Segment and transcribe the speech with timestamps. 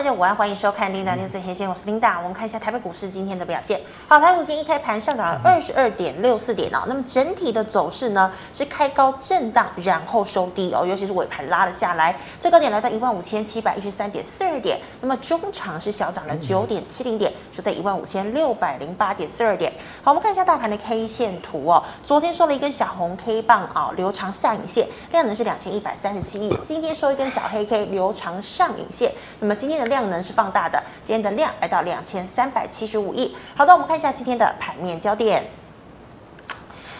[0.00, 2.16] 大家午安，欢迎收看《Linda News 最前线》，我是 Linda。
[2.16, 3.78] 我们看一下台北股市今天的表现。
[4.08, 6.84] 好，台股今天一开盘上涨了二十二点六四点哦。
[6.86, 14.80] 那么整体的走势呢是开高震荡，然后收低哦，尤其是尾盘拉了下来，最高点来到一万五千七百一十三点四二点。
[15.02, 19.70] 那么中场是小涨了九点七零点，收在一万五千六百零八点四二点。
[20.02, 21.84] 好，我们看一下大盘的 K 线图哦。
[22.02, 26.56] 昨天收了一根小红 K 棒啊，留长下影线，量能是两千一百三十七亿。
[26.62, 29.12] 今天收一根小黑 K，留长上影线。
[29.40, 33.36] 那么今天的量能是放大的，今天的量来到两千三百七十五亿。
[33.54, 35.44] 好的，我们看一下今天的盘面焦点。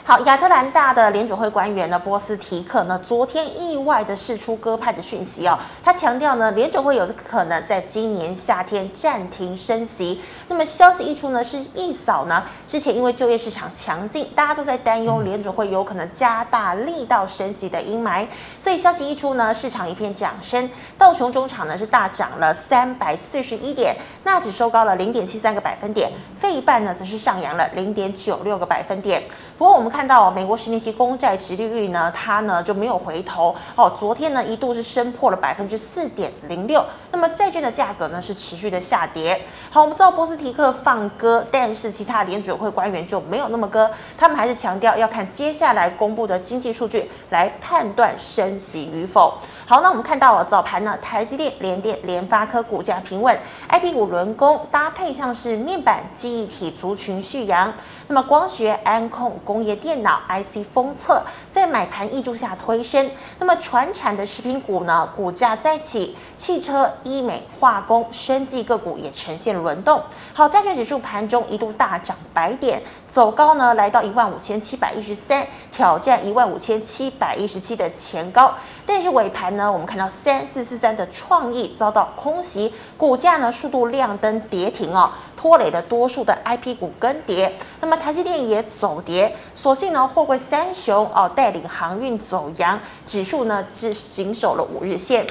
[0.02, 5.56] 好，亚特兰大的联准会官员呢，波斯提克呢，昨天意外的释出鸽派的讯息哦。
[5.84, 10.20] 他强调呢，联准会有可能在今年夏天暂停升息。
[10.48, 18.26] 那么消息一出呢，是一扫呢之前因为就业市场强劲，大家都在担忧联准会有可能加大力道升息的阴霾。
[18.58, 29.22] 所以消息一出呢，市场一片涨声，道琼中场呢是大涨了三百四十一点，纳指收高了零点七三个百分点，费半呢则是上扬了零点九六个百分点。
[29.60, 33.92] 不过我们看到美国十年期公债殖利率呢，它呢就没有回头哦。
[33.94, 39.38] 昨天呢一度是升破了百分之四点零六，那么债券的价格呢是持续的下跌。
[39.70, 49.34] 好，我们知道波斯提克放鸽，但是其他联准会官员就没有那么鸽，他们还是强调要看接下来公布的经济数据来判断升息与否。
[49.66, 53.38] 好，那我们看到早盘呢，台积电、联电、联发科股价平稳
[53.68, 57.70] ，IP 股轮攻，搭配像是面板、记忆体族群续扬。
[58.08, 61.20] 那么光学、安控、工业电脑、IC 封测
[61.50, 63.10] 在买盘挹注下推升。
[63.40, 70.00] 那么传产的食品股呢，股价再起，汽车、医美、化工、生技个股也呈现轮动。
[70.32, 78.54] 好，加权指数盘中一度大涨百点，走高呢来到一万五千七百一十三，挑战一万五千七百一十七的前高。
[78.86, 85.10] 但是尾盘呢，我们看到三四四三的创意遭到空袭，股价呢数度亮灯跌停哦。
[85.40, 95.26] 拖累的多数的 IP 股跟跌，那么台积电也走跌，所幸呢货柜三雄哦带领航运走阳，指数呢是紧守了五日线。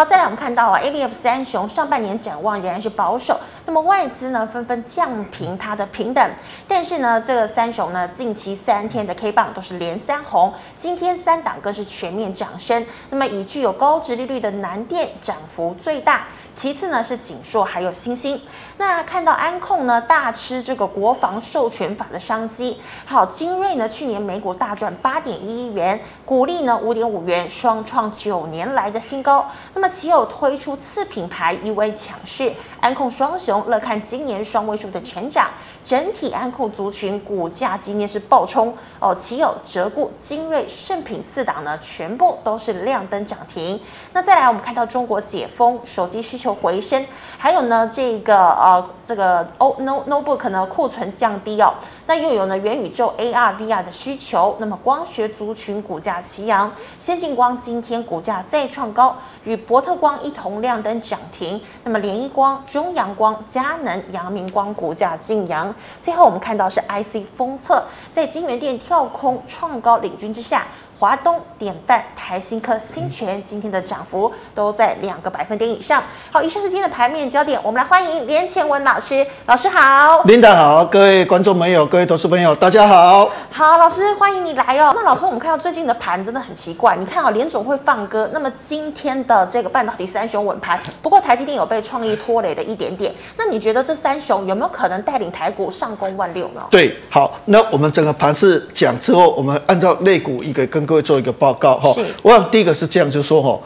[0.00, 6.26] 好，再来我们看到啊，ABF 三雄上半年展望仍然是保守，那么外资呢纷纷降平它的平等，
[6.66, 16.28] 但是呢这个三雄呢近期三天的 K 棒都是连三红，今天三档更是全面涨升，那么以具有高殖利率的南电涨幅最大。
[16.52, 18.40] 其次呢是景硕还有欣兴，
[18.76, 22.76] 那看到安控呢大吃这个国防授权法的商机。
[23.04, 29.46] 好，精锐呢去年美股大赚八点一亿元，股利呢五点五元，双创九年来的新高。
[29.74, 35.50] 那么其有推出次品牌尤为强势，安控双雄乐看今年双位数的成长。
[35.82, 43.80] 整体安控族群股价今天是暴冲哦，其有折固、精锐、盛品四档呢全部都是亮灯涨停。
[44.12, 47.04] 那再来我们看到中国解封，手机需求回升，
[47.38, 51.74] 还有呢，这个呃，这个 O No Notebook 呢库存降低哦。
[52.06, 61.60] 那又有呢元宇宙 AR VR 的需求，那么光学族群股价齐扬，先进光今天股价再创高，与博特光一同亮灯涨停。
[61.84, 65.69] 那么联一光、中阳光、佳能、阳明光股价劲扬。
[66.00, 67.82] 最后我们看到是 IC 封测，
[68.12, 70.66] 在金源店跳空创高领军之下。
[71.00, 76.02] 华东、典范、台新科、新全今天的涨幅都在两个百分点以上。
[76.30, 79.26] 好，以上是今天的盘面焦点，我们来欢迎连前文老师。
[79.46, 83.30] 老师好，Linda 好，各位观众朋友、各位投资朋友，大家好。
[83.50, 84.92] 好，老师欢迎你来哦。
[84.94, 93.10] 那老师，我们看到最近的盘真的很奇怪，你看啊，连总会放歌，那么今天的这个半导体三雄稳盘，不过台积电有被创意拖累了一点点。
[93.38, 96.60] 那你觉得这三雄有没有可能带领台股上攻万六呢？
[96.70, 100.89] 对，好，那我们整个盘势讲之后，我们按照类股一个跟。
[100.90, 101.88] 各位做一个报告哈，
[102.20, 103.56] 我想第一个是这样，就是说哈，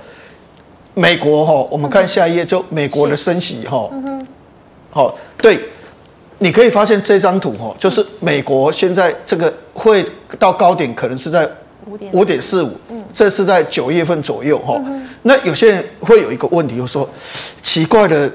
[0.92, 4.26] 美国哈，我们看下一页，就美国的升息哈，嗯，
[4.90, 5.58] 好，对，
[6.36, 10.04] 你可以发现这张图哈，就是美国现在这个会
[10.38, 11.48] 到高点，可能是在
[12.12, 14.78] 五点四五，嗯，这是在九月份左右哈。
[15.22, 17.08] 那有些人会有一个问题，就是说
[17.62, 18.30] 奇怪的，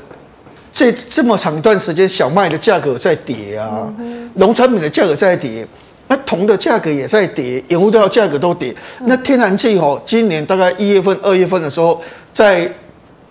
[0.73, 3.93] 这这么长一段时间，小麦的价格在跌啊，
[4.33, 5.67] 农产品的价格在跌。
[6.09, 8.75] 那铜的价格也在跌，原物料价格都跌。
[9.01, 12.01] 那天然气哦，今年大概一月份、二月份的时候，
[12.33, 12.69] 在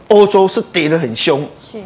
[0.07, 1.77] 欧洲是跌得很凶，是，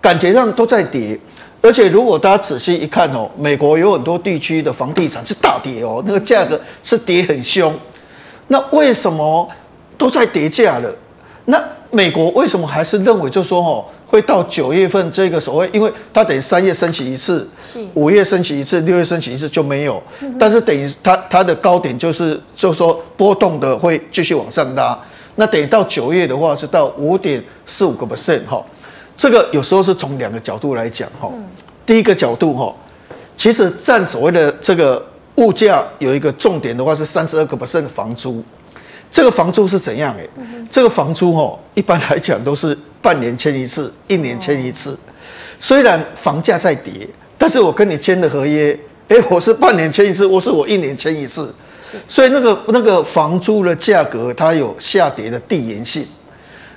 [0.00, 1.18] 感觉上都在跌。
[1.62, 7.74] 而且如果大家仔细一看哦，美国有很多地区的房地产是大跌哦，那个价格是跌很凶。
[8.48, 9.48] 那为什么
[9.96, 10.94] 都在跌价了？
[11.46, 11.58] 那
[11.90, 13.84] 美国为什么还是认为就是说哦？
[14.06, 17.48] 会到九月份这个所谓，因为它等于三月升息一次，
[17.94, 20.00] 五月升息一次，六月升息一次就没有。
[20.38, 24.98] 但是等于它它的高点就是就是说波动的会继续往上拉。
[25.34, 28.64] 那等于到九月的话是到五点四五个 percent 哈。
[29.16, 31.30] 这个有时候是从两个角度来讲哈。
[31.84, 32.74] 第一个角度哈，
[33.36, 35.04] 其实占所谓的这个
[35.36, 38.42] 物价有一个重点的话是三十二个 percent 的房租。
[39.10, 40.14] 这个房租是怎样？
[40.18, 40.28] 哎，
[40.70, 44.98] 这个房租哦，一般来讲都是半年签一次，一年签一次。
[45.58, 47.08] 虽然房价在跌，
[47.38, 51.54] 但是我跟你签的合约，哎，我是半年签一次，我是我一年签一次。
[52.06, 56.06] 所以那个那个房租的价格它有下跌的递延性。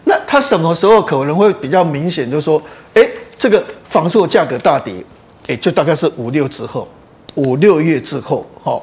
[0.06, 2.30] 那它什么时候可能会比较明显？
[2.30, 2.62] 就是说，
[2.94, 3.06] 哎，
[3.38, 5.04] 这个房租的价格大跌，
[5.48, 6.88] 哎，就大概是五六之后，
[7.36, 8.82] 五六月之后，哈。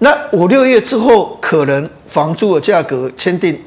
[0.00, 3.58] 那五六月之后，可能房租的价格签订，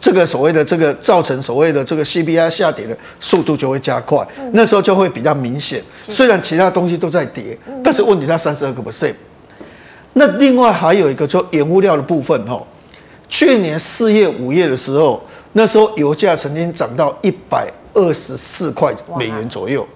[0.00, 5.80] 这个所谓的这个造成所谓的这个 CPI 下跌的速度就会加快，那时候就会比较明显。
[5.94, 9.14] 虽然其他东西都在跌，但是问题它三十二个 percent。
[10.14, 12.66] 那另外还有一个就原物料的部分哦，
[13.28, 19.86] 去年四月、五月的时候，那时候油价曾经涨到一百二十四块美元左右，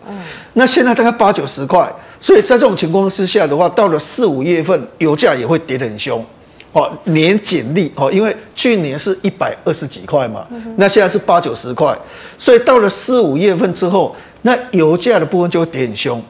[0.53, 6.25] 那现在大概八九十块，所以在这种情况之下的话，到了四五月份，油价也会跌得很凶，
[6.73, 10.47] 哦，年减利哦，因为去年是一百二十几块嘛，
[10.77, 11.97] 那现在是八九十块，
[12.39, 16.23] 所以到了四五月份之后，那油价的部分就会跌很凶。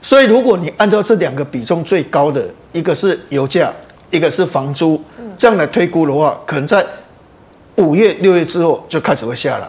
[0.00, 3.72] 所以，如果你按照这两个比重最高的，一个是油价，
[4.10, 5.02] 一个是房租，
[5.38, 6.84] 这样来推估的话，可能在
[7.76, 9.66] 五月、六月之后就开始会下来。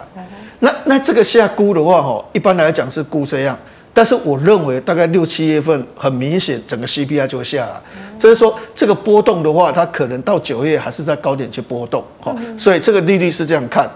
[0.59, 3.57] 那那这个下估的话，哈，一般来讲是估这样，
[3.95, 7.81] 但是我认为大概六七月份很明显整个 CPI 就会下来。
[8.19, 12.35] 所以说，这个波动的话，它可能到九月还是在高点去波动，哈。
[12.57, 13.89] 所以这个利率是这样看。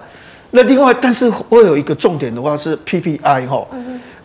[0.52, 3.68] 那另外，但是会有一个重点的话是 PPI，哈。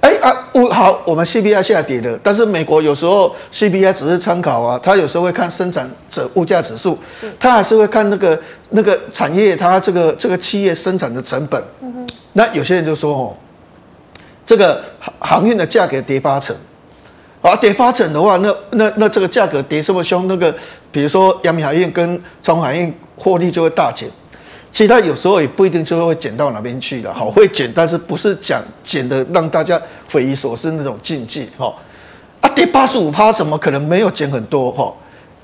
[0.00, 6.98] 哎啊，我好，我们 CPI 下跌了，但是美国有时候 CPI 只是参考啊，它有时候会看生产者物价指数，
[7.40, 8.38] 它还是会看那个
[8.70, 11.62] 那个产业，它这个这个企业生产的成本。
[12.34, 13.36] 那有些人就说哦，
[14.46, 16.54] 这个航航运的价格跌八成，
[17.40, 20.54] 啊，跌八成的话，那那那这个价格跌这么凶，那个
[20.92, 24.08] 比如说阳明海运跟长荣海运获利就会大减。
[24.70, 31.72] 其实它有时候也不一定就会减到哪边去的，好会减，但是不是讲减的让大家匪夷所思那种境界，哈。
[32.40, 34.92] 啊跌八十五趴，怎么可能没有减很多哈？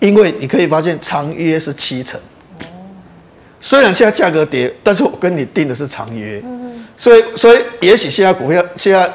[0.00, 2.20] 因为你可以发现长约是七成，
[3.60, 6.42] 虽然现在价格跌，但是我跟你定的是长约，
[7.00, 9.10] 所以所以也许现在股票现在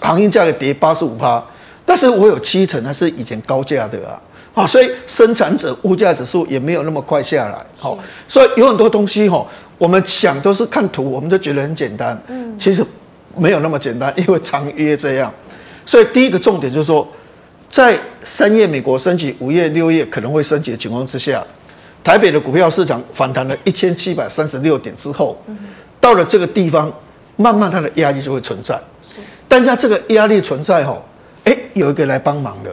[0.00, 1.40] 行业价格跌八十五趴，
[1.84, 4.20] 但是我有七成，还是以前高价的啊。
[4.54, 7.64] 啊，所以生产者物价指数也没有那么快下来。
[7.78, 9.46] 好，所以有很多东西哈，
[9.78, 12.20] 我们想都是看图，我们都觉得很简单。
[12.26, 12.84] 嗯，其实
[13.36, 15.32] 没有那么简单， 因为长约这样。
[15.84, 17.06] 所以第一个重点就是说，
[17.68, 21.44] 在三月美国升息，五月、六月可能会升息的情况之下，
[22.02, 25.38] 台北的股票市场反弹了一千七百三十六点之后，
[26.06, 26.92] 到了这个地方，
[27.34, 28.80] 慢慢它的压力就会存在。
[29.02, 29.18] 是，
[29.48, 31.04] 但是它这个压力存在吼，
[31.42, 32.72] 哎，有一个来帮忙的。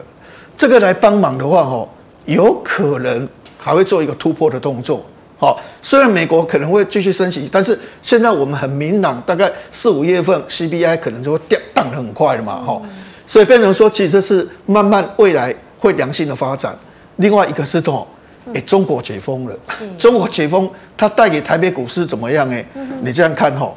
[0.56, 1.92] 这个来帮忙的话，吼，
[2.26, 3.28] 有可能
[3.58, 5.04] 还会做一个突破的动作。
[5.36, 12.80] 好，虽然美国可能会继续升息，但是现在我们很明朗，大概四五月份 CPI 可能就会掉荡得很快了嘛，哈。
[13.26, 16.72] 所以变成说，其实是慢慢未来会良性的发展。
[17.16, 18.06] 另外一个是这种，
[18.52, 19.56] 哎，中国解封了，
[19.98, 22.48] 中国解封它带给台北股市怎么样？
[22.50, 22.64] 哎，
[23.02, 23.72] 你这样看哈。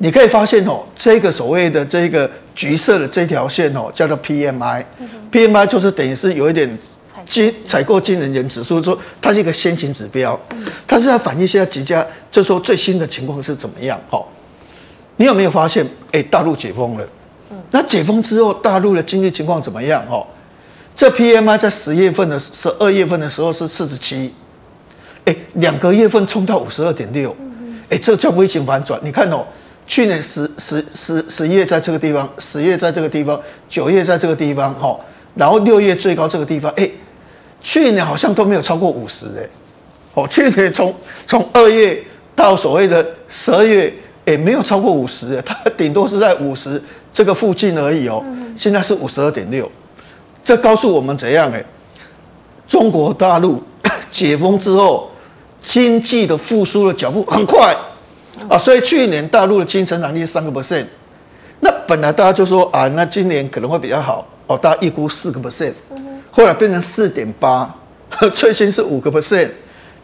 [0.00, 6.78] 你可以发现哦，这个所谓的这个橘色的这条线哦，叫做 PMI，PMI、嗯、PMI 就是等于是有一点
[7.26, 10.38] 经采购经理人指数，说它是一个先行指标，
[10.86, 14.00] 它是在反映现在几家，就说最新的情况是怎么样？
[14.10, 14.24] 哦，
[15.16, 15.84] 你有没有发现？
[16.12, 17.04] 哎，大陆解封了，
[17.72, 20.00] 那解封之后，大陆的经济情况怎么样？
[20.08, 20.24] 哦，
[20.98, 24.34] 这 PMI 在十月份的十二月份的时候是四十七，
[25.26, 27.36] 哎，两个月份冲到五十二点六，
[27.88, 29.46] 哎，这叫微型反转，你看哦。
[29.86, 34.98] 去年十十十十一月在这个地方，十月在这个地方，九月在这个地方，哈，
[35.36, 36.90] 然后六月最高这个地方，哎，
[37.62, 39.48] 去年好像都没有超过五十哎，
[40.14, 40.92] 哦，去年从
[41.28, 41.96] 从二月
[42.34, 48.22] 到所谓的十二月，哎，没有超过五十哎，它顶多是在五十这个附近而已哦，
[48.56, 49.70] 现在是五十二点六，
[50.42, 51.64] 这告诉我们怎样哎，
[52.66, 53.62] 中国大陆
[54.10, 55.10] 解封之后，
[55.60, 57.76] 经济的复苏的脚步 很快。
[58.48, 60.86] 啊，所以去年大陆的经济成长率是三个 percent，
[61.60, 64.24] 那本来大家就说啊，那今年可能会比较好。
[64.46, 65.72] 哦，大家预估四个 percent，
[66.30, 67.68] 后来变成四点八，
[68.32, 69.50] 最新是五个 percent。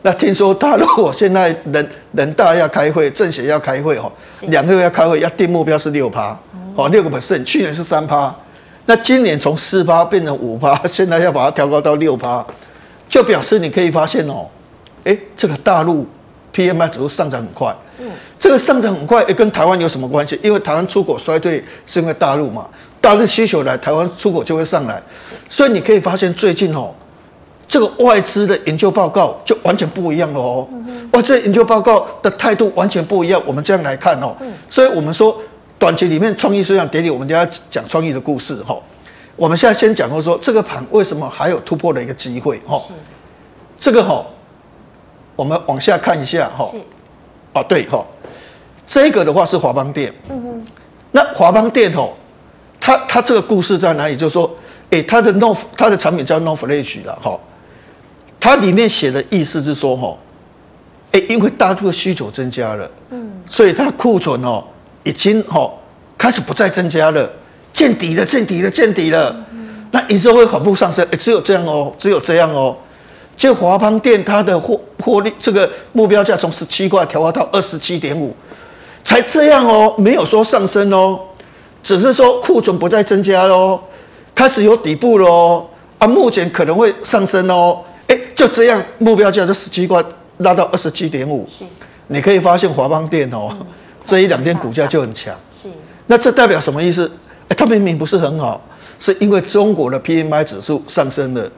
[0.03, 4.13] 那听说大陆现在人人大要开会，政协要开会哦，
[4.49, 6.37] 两个月要开会，要定目标是六趴，
[6.75, 8.35] 哦，六个 percent，去年是三趴，
[8.87, 12.45] 那今年从四趴变成五趴，现在要把它调高到六趴，
[13.09, 14.47] 就表示你可以发现哦，
[15.05, 16.07] 哎，这个大陆。
[16.57, 17.75] PMI 指数上涨很快。
[17.99, 18.07] 嗯，
[18.39, 20.39] 这个上涨很快，也跟台湾有什么关系？
[20.41, 22.65] 因为台湾出口衰退是因为大陆嘛，
[23.01, 25.03] 大陆需求来，台湾出口就会上来。
[25.49, 26.95] 所以你可以发现最近哦，
[27.67, 30.69] 这个外资的研究报告就完全不一样了哦。
[31.11, 33.43] 外资研究报告的态度完全不一样。
[33.45, 34.37] 我们这样来看哦，
[34.71, 35.37] 所以我们说
[35.85, 38.75] 短期里面创意虽然跌跌，我们就要讲创意的故事哈。
[39.37, 42.81] 我们现在先讲过说这个盘为什么还有突破的一个机会哈？
[43.79, 44.25] 这个哈，
[45.37, 46.67] 我们往下看一下哈。
[47.53, 48.03] 啊，对哈，
[48.87, 50.11] 这个的话是华邦电。
[50.31, 50.67] 嗯哼。
[51.13, 52.15] 那华邦电哦，
[52.81, 54.17] 它它这个故事在哪里？
[54.17, 54.51] 就是说，
[54.89, 57.39] 哎，它的 NOR 它的产品叫 NOR Flash 了哈。
[58.41, 60.17] 它里面写的意思是说哈，
[61.13, 64.65] 哎，因为大陆的需求增加了，嗯，所以它的库存哦
[65.05, 65.71] 已经哈
[66.19, 67.31] 开始不再增加了。
[67.73, 69.35] 见底了，见底了，见底了。
[69.91, 72.77] 那营收会缓步上升，只有这样哦，只有这样哦。
[73.37, 78.33] 就华邦电它的获获利这个目标价从十七块调高到二十七点五，
[79.03, 81.19] 才这样哦，没有说上升哦，
[81.83, 83.81] 只是说库存不再增加喽，
[84.35, 85.67] 开始有底部喽。
[85.99, 87.81] 啊，目前可能会上升哦。
[88.07, 90.01] 哎，就这样，目标价就十七块
[90.39, 91.45] 拉到二十七点五。
[91.51, 91.65] 是，
[92.07, 93.49] 你可以发现华邦电哦，
[94.07, 95.35] 这一两天股价就很强。
[95.51, 95.69] 是，
[96.07, 97.11] 那这代表什么意思？
[97.49, 98.61] 哎，它明明不是很好，
[98.99, 101.51] 是因为中国的 PMI 指数上升了，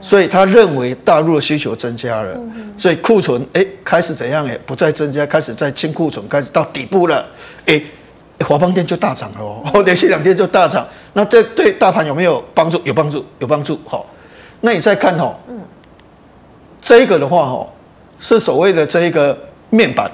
[0.00, 2.36] 所以他认为大陆的需求增加了，
[2.76, 7.24] 所以库存哎开始怎样哎不再增加，开始在清库存，开始到底部了，
[7.66, 7.80] 哎，
[8.46, 12.80] 华邦电就大涨了哦， 连续两天就大涨，那这对大盘有没有帮助？
[12.84, 13.78] 有帮助，有帮助。
[13.86, 14.06] 好，
[14.62, 15.34] 那你再看哦，
[16.80, 17.68] 这一个的话哦，
[18.18, 20.10] 是所谓的这一个面板。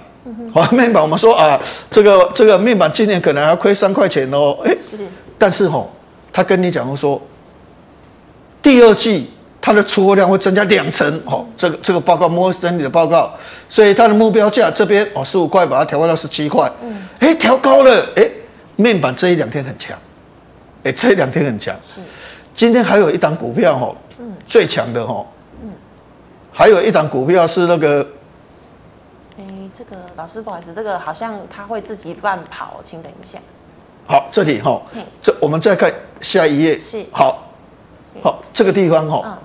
[0.53, 4.57] 好，面板我们说啊，这个这个面板今年可能还要亏三块钱哦。
[4.65, 4.97] 哎，是。
[5.39, 5.91] 但是吼，
[6.33, 7.21] 他跟你讲说，
[8.61, 9.31] 第二季
[9.61, 11.21] 它的出货量会增加两成。
[11.27, 13.33] 哦，这个这个报告摩根整理的报告，
[13.69, 16.69] 所以它的目标价这边哦十五块，把它调高到十七块。
[16.83, 16.97] 嗯。
[17.21, 18.07] 哎，调高了。
[18.17, 18.29] 哎，
[18.75, 19.97] 面板这一两天很强。
[20.83, 21.77] 哎，这一两天很强。
[21.83, 22.01] 是。
[22.53, 25.25] 今天还有一档股票哈，嗯，最强的哈，
[25.63, 25.71] 嗯，
[26.51, 28.05] 还有一档股票是那个。
[29.77, 33.39] 这个老师不好意思，这个好像他会自己乱跑，请等一下。
[34.07, 34.81] 好，这里哈，
[35.21, 35.93] 这我们再看
[36.23, 36.79] 下一页。
[36.79, 37.05] 是。
[37.13, 37.47] 好，
[38.23, 39.39] 好，这个地方哈，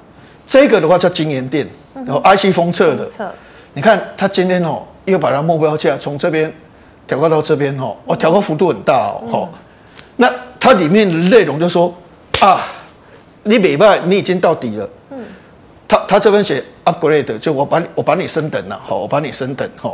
[0.48, 3.36] 这个的话叫京元电，然后 IC 封测的。
[3.74, 6.54] 你看他今天哦，又把它目标价从这边
[7.06, 9.50] 调高到这边哦，哦，调高幅度很大哦。
[10.16, 11.94] 那它里面的内容就说
[12.40, 12.64] 啊，
[13.44, 14.90] 你明白，你已经到底了。
[15.10, 15.26] 嗯。
[15.90, 19.94] 他他这边写 upgrade，就我把你我把你升等了，好，我把你升等哈。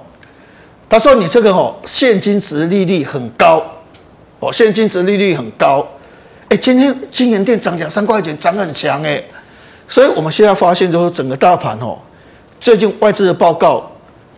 [0.89, 3.62] 他说：“你这个哦，现金值利率很高，
[4.39, 5.86] 哦，现金值利率很高，
[6.48, 9.22] 哎，今天金元店涨两三块钱，涨很强哎，
[9.86, 11.98] 所以我们现在发现，就是整个大盘哦，
[12.58, 13.91] 最近外资的报告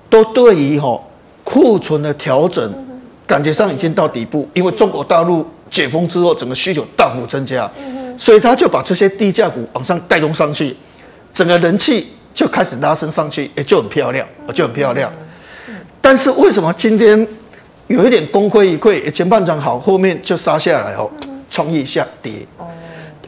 [0.09, 0.99] 都对于哦
[1.43, 2.73] 库存的调整，
[3.27, 7.69] 感觉上已经到底部，因为中国大陆解封之后，整个需求大幅增加，
[8.17, 10.75] 所以他就把这些低价股往上带动上去，
[11.31, 15.13] 整个人气就开始拉升上去，哎，就很漂亮，就很漂亮。”
[16.01, 17.27] 但是为什么今天
[17.87, 19.11] 有一点功亏一篑？
[19.11, 21.09] 前半场好，后面就杀下来哦，
[21.49, 22.33] 创意下跌。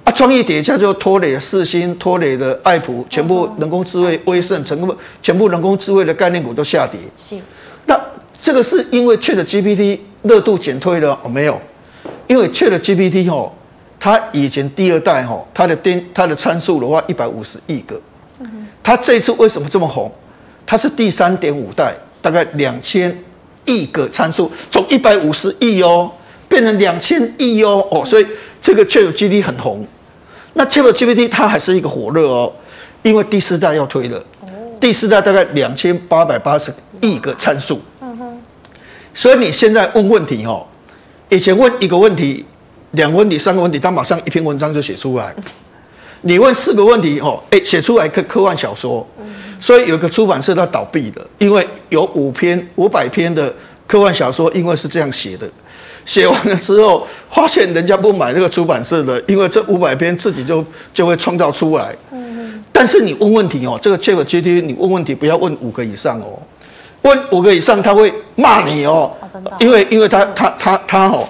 [0.03, 6.99] 啊，创意跌下就拖累了四星，拖累了爱普，全部人工智慧、威盛，全部全部人工智慧的概念股都下跌。
[7.15, 7.35] 是。
[7.85, 7.99] 那
[8.41, 11.17] 这个是因为 ChatGPT 热度减退了？
[11.23, 11.59] 哦，没有，
[12.27, 13.51] 因为 ChatGPT 哦，
[13.99, 17.99] 它以前第二代哦，它的电它的参数的话一百五十亿个。
[18.81, 20.11] 它这次为什么这么红？
[20.65, 21.93] 它是第三点五代。
[22.21, 23.15] 大概两千
[23.65, 26.11] 亿个参数，从一百五十亿哦，
[26.47, 28.25] 变成两千亿哦哦，所以
[28.61, 29.85] 这个 ChatGPT 很红。
[30.53, 32.51] 那 ChatGPT 它还是一个火热哦，
[33.01, 34.23] 因为第四代要推了，
[34.79, 37.81] 第四代大概两千八百八十亿个参数。
[38.01, 38.41] 嗯哼。
[39.13, 40.65] 所以你现在问问题哦，
[41.29, 42.45] 以前问一个问题、
[42.91, 45.33] 两个问题、三个问题，他马上一篇文章就写出来。
[46.21, 49.07] 你问四个问题哦，哎，写出来科科幻小说。
[49.61, 53.53] 所以有个出版社它倒闭了，因为有五篇五百篇的
[53.87, 55.47] 科幻小说，因为是这样写的，
[56.03, 61.95] 写完了之后发现人家不买那个出版社的，因为这五百篇自己就就会创造出来。
[62.11, 62.61] 嗯。
[62.73, 66.39] 但是你问问题哦，这个 ChatGPT 你问问题不要问五个以上哦，
[67.03, 69.11] 问五个以上他会骂你哦。
[69.59, 71.27] 因为因为他他他他哦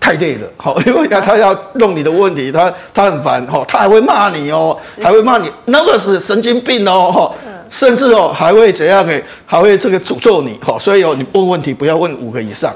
[0.00, 7.32] 太累了， 好，因为他他要弄你的问题，他他很烦哈，他还会骂你哦，还会骂你那个是神经病哦。
[7.70, 9.02] 甚至哦，还会怎样？
[9.06, 10.78] 诶，还会这个诅咒你哈。
[10.78, 12.70] 所以哦，你问问题不要问五个以上。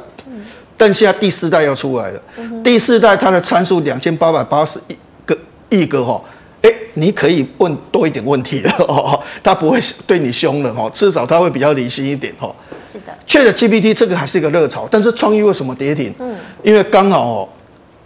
[0.74, 2.20] 但现在第四代要出来了，
[2.64, 4.96] 第四代它的参数两千八百八十一
[5.26, 5.36] 个
[5.68, 6.18] 亿个哈，
[6.62, 12.54] 诶，你可以问多一点问题的哦， 他不会对你凶了哦，至少他会比较理性一点哦。
[12.96, 16.14] 是的，ChatGPT 这个还是一个热潮，但是创意为什么跌停？
[16.18, 17.48] 嗯，因为刚好哦，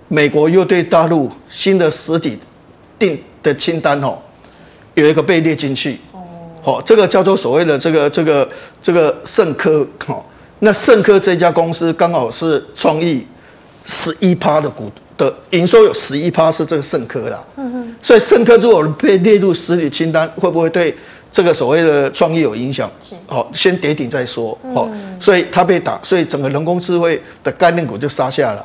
[0.08, 2.38] 美国又对大陆新的实体
[2.98, 4.18] 定的清单哦，
[4.94, 5.98] 有一个被列进去。
[6.62, 8.48] 哦，这个叫做所谓的这个这个
[8.82, 10.22] 这个盛科哦，
[10.58, 13.26] 那盛科这家公司刚好是创意
[13.86, 20.94] 十一趴的股的营收有十一趴是这个盛科啦，嗯嗯，所以盛科如果被列入实体清单，会不会对
[21.32, 22.90] 这个所谓的创意有影响？
[23.00, 28.64] 是，哦，先跌停再说，哦，所以它被打，所以整个人工智慧的概念股就杀下来，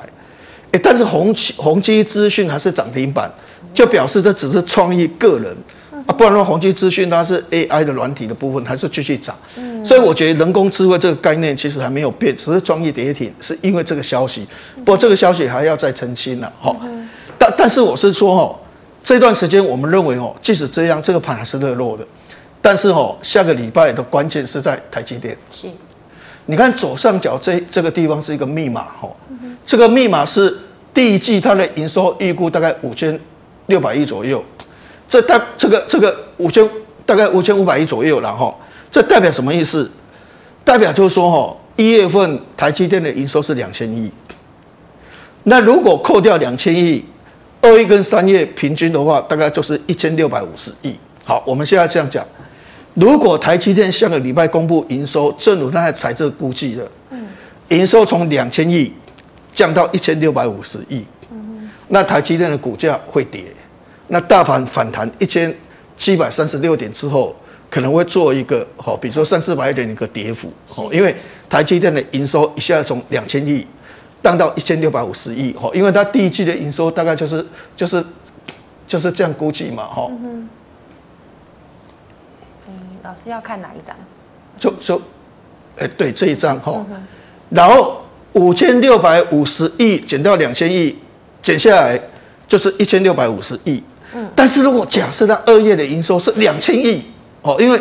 [0.72, 3.32] 诶，但是宏宏基资讯还是涨停板，
[3.74, 5.56] 就表示这只是创意个人。
[6.08, 9.36] 啊，不然的话，宏基资讯它是 AI 的软体的部分，还是继续涨。
[9.56, 14.46] 嗯，所以我觉得人工智慧这个概念其实还没有变，只是创意跌停，是因为这个消息。
[14.76, 16.76] 不过这个消息还要再澄清了，哈。
[17.40, 18.56] 但但是我是说，哦，
[19.04, 22.06] 这段时间我们认为，哦，即使这样，这个盘还是热络的。
[22.66, 25.38] 但是，哦，下个礼拜的关键是在台积电。
[25.52, 25.68] 是。
[26.48, 29.08] 你看左上角这这个地方是一个密码，哈。
[29.64, 30.58] 这个密码是
[30.92, 33.20] 第一季它的营收预估大概五千
[33.68, 34.44] 六百亿左右。
[35.08, 36.68] 这代这个这个五千
[37.06, 39.88] 大概五千五百亿左右然后，这代表什么意思？
[40.64, 44.12] 代表就是说哈，一月份台积电的营收是两千亿，
[45.44, 47.06] 那如果扣掉两千亿，
[47.62, 50.96] 二月跟三月平均的话，大概就是一千六百五十亿。
[51.24, 52.26] 好，我们现在这样讲，
[52.96, 56.90] 如果台积电下个礼拜公布营收，正如它的财政估计的，
[57.70, 58.92] 营收从两千亿
[59.54, 61.06] 降到一千六百五十亿，
[61.90, 63.44] 那台积电的股价会跌。
[64.08, 65.54] 那大盘反弹一千
[65.98, 67.36] 七百三十六点之后，
[67.70, 71.14] 可能会做一个好，比如说三四百点的一个跌幅哦，因为
[71.50, 73.66] 台积电的营收一下从两千亿
[74.24, 78.06] 降到一千六百五十亿哦，因为它第一季的营收大概就是就是
[78.88, 80.08] 就是这样估计嘛哈。
[80.24, 80.48] 嗯，
[83.04, 83.96] 老师要看哪一张？
[84.58, 85.02] 就就
[85.78, 86.86] 哎对这一张哈，
[87.50, 88.02] 然后
[88.34, 90.96] 五千六百五十亿减掉两千亿
[91.42, 92.00] 减下来
[92.48, 93.84] 就是一千六百五十亿。
[94.34, 97.04] 但是如果假设它二月的营收是两千亿
[97.42, 97.80] 哦，因为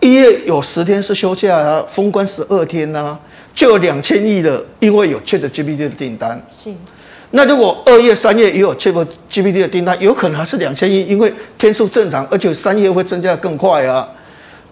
[0.00, 3.20] 一月有十天是休假啊，封关十二天呐、啊，
[3.52, 6.40] 就有两千亿的，因为有 ChatGPT 的订单。
[6.52, 6.72] 是。
[7.30, 14.08] 那如果二月、三月也有 ChatGPT 的订单，有可能还是两千亿，因为天数正常，而且三月会增加的更快啊。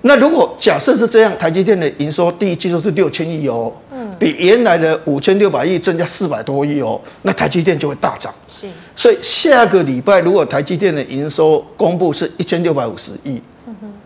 [0.02, 8.32] 那如果假设是这样，台积电的营收第一季度是六千亿哦，嗯，比原来的五千六百亿增加四百多亿哦，那台积电就会大涨。
[8.48, 13.42] 是，所以下个礼拜如果台积电的营收公布是一千六百五十亿，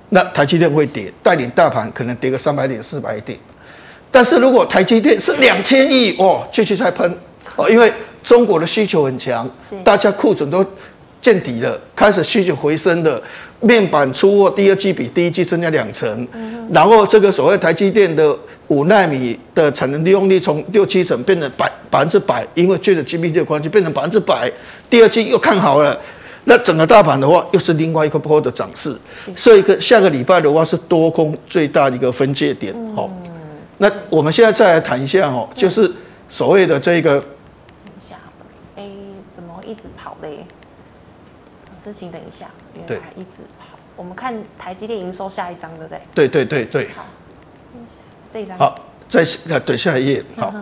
[0.08, 3.38] 那台积电会跌，带领大盘可能跌个三百点、四百点。
[4.10, 7.14] 但是如果台积电是两千亿哦，继续再喷
[7.56, 9.48] 哦，因为中国的需求很强，
[9.84, 10.64] 大家库存都。
[11.22, 13.22] 见底了，开始需求回升了
[13.60, 16.26] 面板出货，第二季比第一季增加两成，
[16.72, 18.34] 然后这个所谓台积电的
[18.68, 24.50] 五纳米的产能利用率从六七成变成百百分之百，因为 ChatGPT 的关系变成百分之百，
[24.88, 25.94] 第二季又看好了，
[26.44, 28.96] 那整个大盘的话又是另外一个波的涨势，
[29.36, 33.14] 所以个下个礼拜的话是多空最大的一个分界点，好，
[33.76, 35.92] 那我们现在再来谈一下哦，就是
[36.30, 37.22] 所谓的这个，
[39.70, 40.44] 一直跑嘞？
[41.70, 43.78] 老师，请等一下，因为还一直跑。
[43.94, 46.00] 我们看台积电营收下一张，对不对？
[46.12, 46.88] 对对对对。
[46.88, 47.06] 好，
[48.28, 48.58] 这一张。
[48.58, 48.76] 好，
[49.08, 50.24] 再下对下一页。
[50.36, 50.52] 好，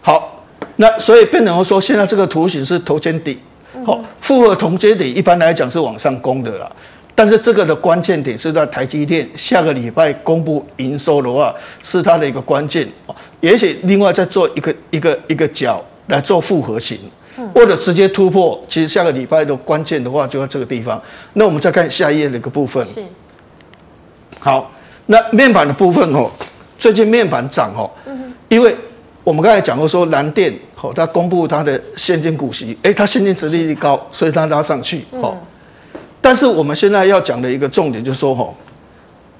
[0.00, 0.44] 好，
[0.76, 3.38] 那所以变成说，现在这个图形是头肩底。
[3.84, 6.72] 好，复合同肩底一般来讲是往上攻的啦。
[7.14, 12.88] 但是这个的关键点是在台积电下个礼拜公布营收的话，是它的一个关键。
[13.40, 16.98] 也许另外再做一个一个一个角来做复合型。
[17.54, 21.00] 或者直接突破，其实下个礼拜的关键的话就在这个地方。
[21.34, 22.84] 那我们再看下一页的一个部分。
[22.86, 23.00] 是。
[24.38, 24.70] 好，
[25.06, 26.30] 那面板的部分哦，
[26.78, 27.90] 最近面板涨哦，
[28.48, 28.76] 因为
[29.24, 35.36] 我们刚才讲过说蓝电哦，它公布它的现金股息，哎，它现金值利率高，所以它拉上去哦。
[36.20, 38.54] 但是我们现在要讲的一个重点就是说哦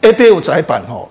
[0.02, 1.06] ，A85 载板哦，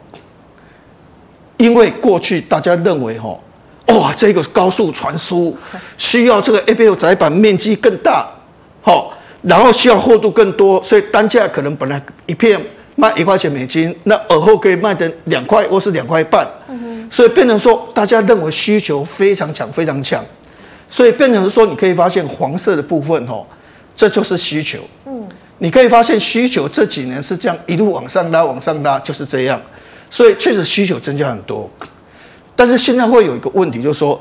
[1.57, 3.39] 因为过去大家认为哦。
[3.87, 5.55] 哇，这个高速传输
[5.97, 8.27] 需要这个 A85 载板面积更大，
[8.81, 12.59] 好，然后需要厚度更多，所以单价可能本来一片
[12.95, 16.47] 卖一块钱美金，那尔后可以卖成两块或是两块半，
[17.11, 20.23] 所以变成说大家认为需求非常强非常强，
[20.89, 23.45] 所以变成说你可以发现黄色的部分哦，
[23.95, 25.27] 这就是需求，嗯，
[25.59, 29.61] 你可以发现需求这几年是这样一路往上拉往上拉就是这样，
[30.09, 31.69] 所以确实需求增加很多。
[32.55, 34.19] 但是现在会有一个问题，就是说，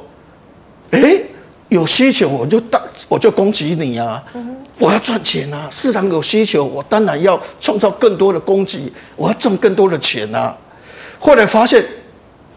[0.91, 1.21] 哎，
[1.69, 4.23] 有需求我就大我就供给你啊，
[4.79, 10.57] 我要赚钱啊，市场有需求，我当然要创造更多的供给，我要赚更多的钱啊。
[11.19, 11.85] 后来发现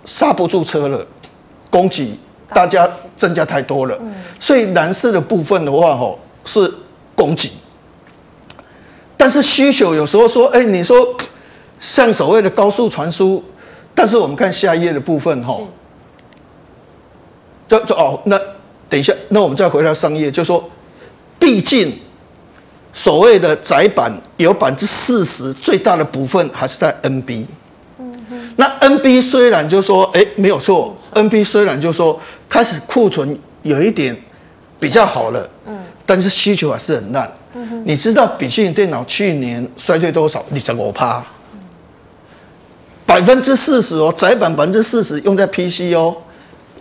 [0.03, 1.05] 刹不住车了，
[1.69, 2.09] 供给
[2.49, 3.97] 大家增加太多了，
[4.39, 6.73] 所以蓝色的部分的话吼是
[7.15, 7.51] 供给，
[9.15, 11.15] 但是需求有时候说，哎，你说
[11.79, 13.43] 像所谓的高速传输，
[13.97, 15.57] 但是我们看下一页的部分哈，
[17.67, 18.39] 就就哦那。
[18.89, 20.63] 等一下，那我们再回到上页，就说，
[21.37, 21.93] 毕竟
[22.93, 27.43] 所谓的窄板有百分之四十最大的部分还是在 NB。
[28.55, 34.15] 那 NB 虽然就说，哎，没有错，NB 虽然就说开始库存有一点
[34.79, 37.29] 比较好了，嗯，但是需求还是很烂。
[37.55, 37.83] 嗯哼。
[37.85, 40.41] 你知道笔记本电脑去年衰退多少？
[40.51, 41.21] 你怎么怕？
[43.17, 46.15] 百分之四十哦，窄板百分之四十用在 PC 哦。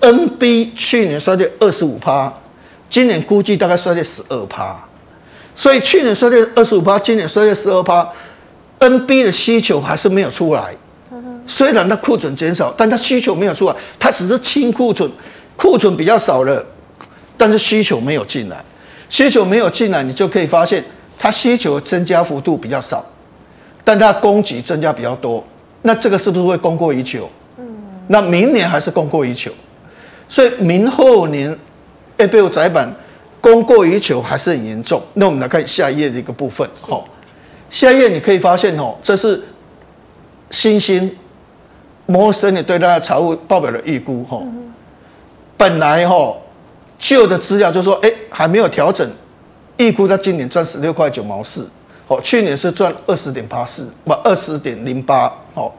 [0.03, 2.31] NB 去年衰退二十五趴，
[2.91, 4.79] 今年估计大概衰退十二趴，
[5.55, 8.07] 所以去年衰退二十五趴，今年衰退十二趴
[8.81, 10.77] ，NB 的需求还是没有出来。
[11.47, 15.11] 虽然它库存减少，但它需求没有出来，它只是清库存，
[15.57, 16.63] 库存比较少了，
[17.39, 18.63] 但是需求没有进来，
[19.09, 20.85] 需求没有进来，你就可以发现
[21.19, 23.03] 它需求增加幅度比较少，
[23.83, 25.43] 但它供给增加比较多，
[25.87, 27.31] 那这个是不是会供过于求？
[28.09, 29.53] 那明年还是供过于求？
[30.29, 31.57] 所以明后年
[32.19, 32.93] ，A8 载板
[33.41, 35.01] 供过于求还是很严重。
[35.15, 37.05] 那我们来看下一页的一个部分，哦，
[37.71, 39.41] 下一页你可以发现哦，这是
[40.51, 41.09] 新兴
[42.07, 44.43] 摩根士丹利对它的财务报表的预估，哈，
[45.57, 46.35] 本来哈
[46.99, 49.09] 旧的资料就说，哎，还没有调整，
[49.77, 51.69] 预估它今年赚十六块九毛四，
[52.09, 55.73] 哦，去年是赚二十点八四，不二十点零八，哦，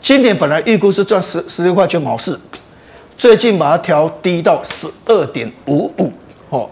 [0.00, 2.38] 今年本来预估是赚十十六块九毛四。
[3.16, 6.10] 最近把它调低到十二点五五，
[6.48, 6.66] 哦，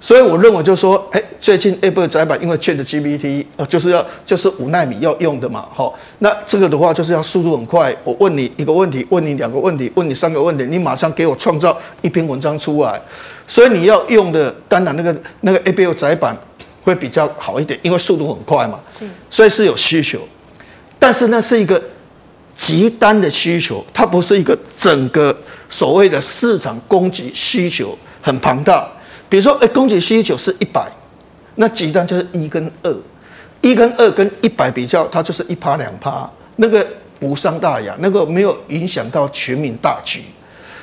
[0.00, 7.94] 所以我认为就是说，哎，最近 A8 载板因为 ChatGPT，呃，就是要就是五纳米要用的嘛，哈，那这个的话就是要速度很快。
[8.04, 12.98] 我问你一个问题，问你两个问题，问你三个问题，你马上给我创造一篇文章出来。
[13.46, 16.34] 所以你要用的，当然那个那个 A8 载板
[16.82, 20.20] 会比较好一点，因为速度很快嘛，是，所以是有需求，
[20.98, 21.82] 但是那是一个。
[22.54, 25.34] 极单的需求，它不是一个整个
[25.70, 28.86] 所谓的市场供给需求很庞大。
[29.26, 30.86] 比如说，哎，供给需求是一百，
[31.54, 32.94] 那极单就是一跟二，
[33.62, 36.86] 一跟二跟一百比较，它就是一趴两趴，那个
[37.20, 40.20] 无伤大雅，那个没有影响到全民大局。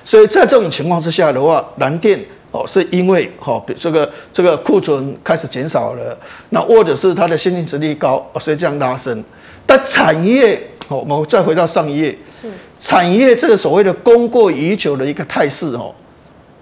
[0.03, 2.19] 所以在这种情况之下的话，南电
[2.51, 6.17] 哦，是因为哦，这个这个库存开始减少了，
[6.49, 9.23] 那或者是它的现金殖利率高，所以这样拉升。
[9.65, 10.61] 但产业。
[10.87, 12.17] 哦，我们再回到上一页。
[12.41, 12.47] 是
[12.79, 15.93] 产业这个所谓的供过于求的一个态势哦，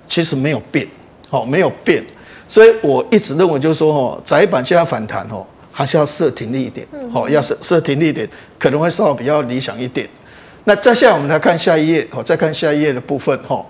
[0.06, 0.86] 其实没有变，
[1.30, 2.04] 哦，没有变。
[2.46, 8.28] 所以我一直认为就是说哦，窄板现在反弹哦，还是要设停利点，哦，要设设停利点，
[8.60, 10.06] 可能会稍微比较理想一点。
[10.66, 13.66] 那再下来我们来看下一页，哦，再看下一页的部分，哦，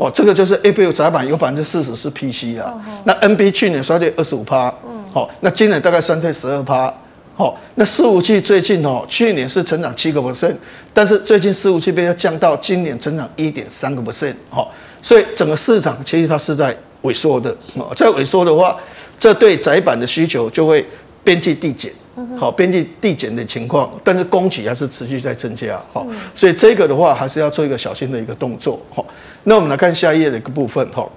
[0.00, 2.72] 哦，这个就是 A8 载板有百分之四十是 PC 啊，
[3.04, 6.90] 那 NB 去年衰退二十五趴，嗯，好，那今年大概衰退十二趴。
[7.36, 10.54] 哦，那伺服器最近哦，去年是成长七个 percent，
[10.92, 18.76] 但是最近伺服器被要降到今年成长一点三个 percent，好，所以整个市场其实它是在萎缩的，哦，在萎缩的话，
[19.18, 20.86] 这对窄板的需求就会
[21.24, 21.90] 边际递减，
[22.38, 29.04] 好，边际递减的情况，但是供给还是持续在增加，好，所以这个的话还是要做一个小心的一个动作，好，
[29.44, 31.08] 那我们来看下一页的一个部分，哈，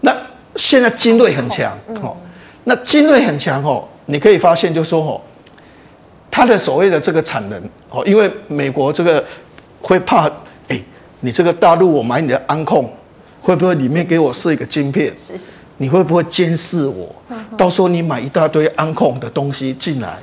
[0.00, 0.16] 那
[0.56, 2.16] 现在精锐很强，哦，
[2.64, 5.20] 那精锐很强，哦，你可以发现就是说，哦。
[6.34, 9.22] 它的所谓的这个产能哦，因为美国这个
[9.82, 10.26] 会怕，
[10.68, 10.80] 哎，
[11.20, 12.90] 你这个大陆我买你的安控，
[13.42, 15.12] 会不会里面给我设一个晶片？
[15.78, 17.14] 你会不会监视我？
[17.56, 20.16] 到时候你买一大堆安控的东西进来，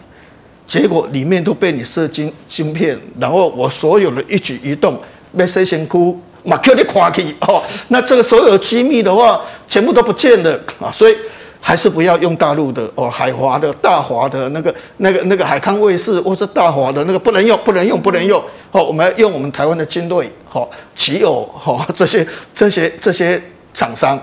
[0.66, 5.00] 结果里面都被你设晶芯片，然后我所有的一举一动
[5.36, 11.16] 被谁先哭，马克你垮起哦，那这个所有机密的话，全部都不见了啊，所以。
[11.62, 18.42] 还是不要用大陆的哦，海华的大华的那个、那个、那个海康卫视，或是大华的那个不能用，不能用，不能用。
[18.72, 23.40] 好，我们要用我们台湾的精锐，好，奇偶，好，这些、这些、这些
[23.74, 24.18] 厂商。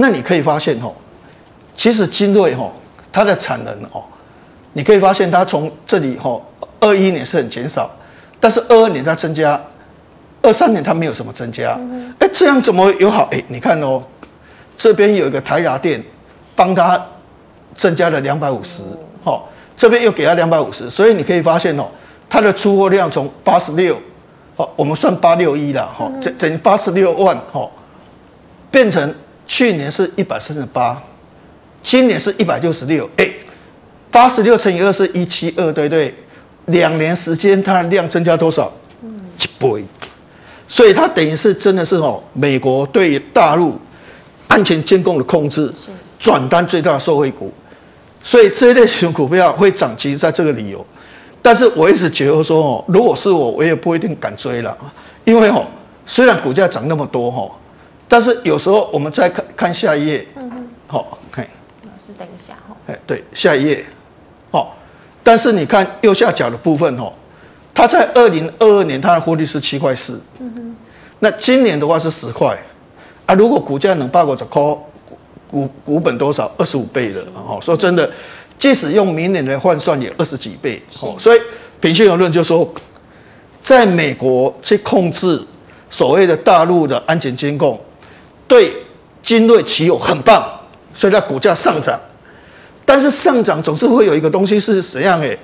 [0.00, 0.92] 那你可以发现哦，
[1.76, 2.72] 其实精锐哦，
[3.12, 4.02] 它的产能哦，
[4.72, 6.42] 你可以发现它从这里哦，
[6.80, 7.90] 二一年是很减少，
[8.40, 9.60] 但是二二年它增加，
[10.42, 11.78] 二三年它没有什么增加。
[12.18, 13.28] 哎，这样怎么有好？
[13.30, 14.02] 哎，你看哦，
[14.76, 16.02] 这边有一个台达电。
[16.56, 17.02] 帮他
[17.74, 18.82] 增加了两百五十，
[19.24, 21.86] 好，这边又给他两百五十，所以你可以发现哦，
[22.28, 23.96] 它的出货量从八十六，
[24.56, 27.66] 哦，我们算八六一了，哈，整整八十六万，哈，
[28.70, 29.14] 变成
[29.50, 30.96] 去年是一百三十八，
[31.82, 33.28] 今年是一百六十六，哎，
[34.08, 36.14] 八十六乘以二是一七二，对不对？
[36.66, 38.72] 两年时间它的量增加多少？
[39.02, 39.84] 一倍，
[40.68, 43.76] 所以它等于是真的是哦，美国对大陆
[44.46, 45.68] 安全监控的控制，
[46.16, 47.52] 转单最大的受惠股，
[48.22, 50.86] 所以这一类型股票会涨，其实在这个理由。
[51.42, 54.78] 但是我一直觉得说哦，如果是我，我也不一定敢追了，
[55.24, 55.66] 因为哦，
[56.06, 57.50] 虽然股价涨那么多哈，
[58.10, 61.46] 但是有时候我们再看看下一页，嗯哼，好，看，
[61.84, 63.84] 老师等一下哈，哎，对，下一页，
[64.50, 64.76] 好，
[65.22, 67.12] 但是你看右下角的部分哦，
[67.72, 70.76] 它在二零二二年它的获利是七块四，嗯哼，
[71.20, 72.58] 那今年的话是十块，
[73.26, 74.60] 啊，如果股价能报个十块，
[75.48, 76.50] 股股本多少？
[76.58, 78.10] 二十五倍的，哦，说真的。
[78.58, 81.16] 即使用明年来换算，也二十几倍哦。
[81.18, 81.40] 所以
[81.80, 82.70] 平心而论，就说，
[83.62, 85.42] 在美国去控制
[85.88, 87.80] 所谓的大陆的安全监控，
[88.50, 88.74] 对
[89.22, 90.44] 精锐奇有很棒，
[90.92, 91.96] 所以它股价上涨。
[92.84, 95.38] 但是上涨总是会有一个东西是怎样诶？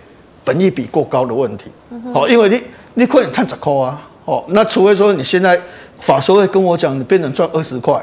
[0.44, 1.70] 本益比过高的问题。
[2.12, 2.60] 哦，因为你
[2.94, 4.02] 你可能赚十块啊。
[4.24, 5.56] 哦，那除非说你现在
[6.00, 8.02] 法说会跟我讲，你变成赚二十块。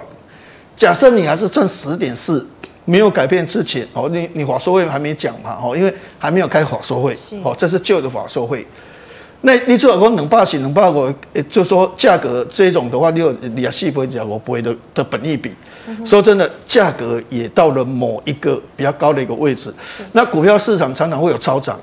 [0.77, 2.47] 假设你还是赚十点四。
[2.85, 8.67] 没有改变之前，哦，你你法说会还没讲嘛，哦，因为还没有开法说会，哦，这是旧的法说会。
[9.45, 11.13] 那你最好说能霸起能霸过，
[11.49, 15.51] 就说价格这种的话，你有你要细分讲，我不会的的本益比。
[16.06, 19.73] 说真的，价格也到了某一个比较高的一个位置。
[20.13, 21.77] 那股票市场常常会有超涨，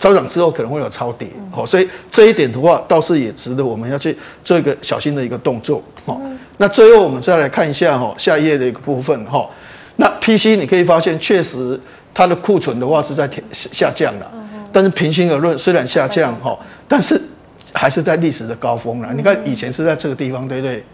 [0.00, 5.80] 超涨之后可能会有超跌，哦，所以这一点的话，倒是也值得我们要去做一个小心的一个动作。
[6.06, 6.20] 哦，
[6.58, 9.48] 那最后我们再来看一下哈，下一页的一个部分哈。
[9.94, 11.80] 那 PC 你可以发现，确实
[12.12, 14.30] 它的库存的话是在下降了，
[14.76, 16.54] 但是平心而论，虽然下降哈，
[16.86, 17.18] 但是
[17.72, 19.08] 还是在历史的高峰了。
[19.16, 20.84] 你看以前是在这个地方，对不对？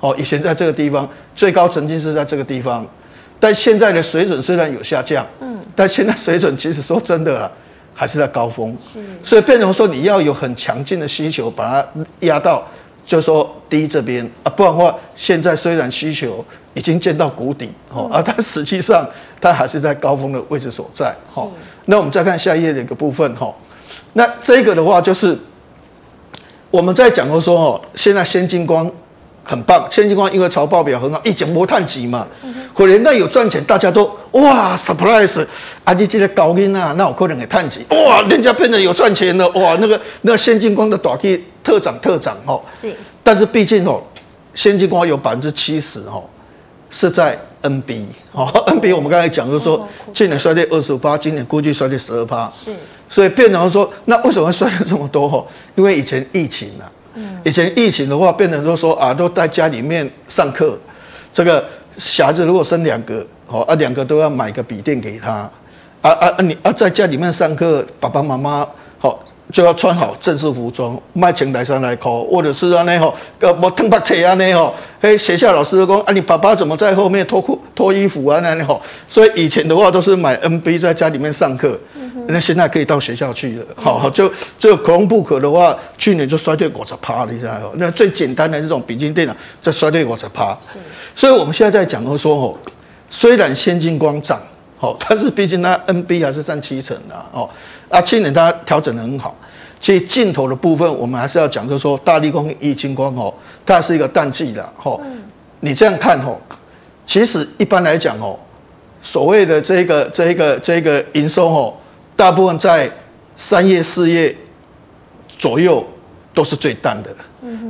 [0.00, 2.86] 哦，以前在这个地方最高曾经是在这个地方，
[3.38, 7.52] 但现在的水准虽然有下降，嗯，但现在水准其实说真的了，
[7.94, 8.74] 还是在高峰。
[8.82, 11.86] 是，所以变成说你要有很强劲的需求把它
[12.20, 12.66] 压到。
[13.04, 19.08] 就是说低这边啊，不然的话，现在虽然需求已经见到谷底哦，而它实际上
[19.40, 21.14] 它还是在高峰的位置所在。
[21.26, 21.50] 好，
[21.90, 23.52] 那我们再看下一页的一个部分哈。
[24.12, 25.36] 那这个的话就是
[26.70, 28.90] 我们在讲过说哦，现在先进光
[29.42, 32.26] 很棒，先进光因为财报表很好，一讲无碳级嘛，
[32.74, 35.46] 可能那有赚钱，大家都哇 surprise，
[35.84, 41.44] 啊你这个高音啊，那有可能也碳级哇，人家变得有赚钱了哇，那个那先进光的短期。
[41.60, 42.90] 特涨特涨哦，是，
[43.22, 44.02] 但是毕竟哦，
[44.54, 46.24] 先进光有百分之七十哦，
[46.88, 52.70] 是在 NB 哦， NB 我们刚才讲就是说，去年衰退二十五趴，今年估计衰退十二趴，是，
[53.08, 55.46] 所以变成说，那为什么会衰退这么多哦？
[55.74, 60.78] 因为以前疫情啊，嗯，以前疫情的话，变成都说啊，都在家里面上课，
[61.32, 61.64] 这个
[61.96, 65.50] 小孩子如果生两个哦，啊两个都要买个笔电给他，啊
[66.02, 68.74] 啊啊你啊在家里面上课，爸爸妈妈好。
[69.50, 78.40] 就要穿好正式服装，卖前台上来考，或者是安尼吼，呃，我烫白车安尼吼，嘿，学校老师都讲啊，你爸爸怎么在后面脱裤脱衣服啊？
[78.40, 81.78] 那样吼，所以以前的话都是买 NB 在家里面上课，
[82.26, 87.70] 那现在可以到学校去了，好，就这个 Chromebook 的话，去年就衰退五十趴了，你知道吗？
[87.76, 90.76] 那最简单的这种笔记电脑，在衰退五十趴，是，
[91.16, 92.58] 所以我们现在在讲说吼，
[93.08, 94.38] 虽然先进光涨，
[94.76, 97.48] 好，但是毕竟它 NB 还是占七成的哦。
[97.88, 99.34] 啊，去年它调整的很好，
[99.80, 103.32] 其实镜头的部分我们还是要讲，就是说大力光、易晶光哦，
[103.64, 105.00] 它是一个淡季的哦。
[105.60, 106.36] 你这样看哦，
[107.06, 108.38] 其实一般来讲哦，
[109.00, 111.74] 所谓的这个、这个、这个营收哦，
[112.14, 112.90] 大部分在
[113.36, 114.34] 三月、四月
[115.38, 115.84] 左右
[116.34, 117.10] 都是最淡的，